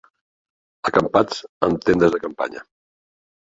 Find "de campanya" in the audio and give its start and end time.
2.19-2.69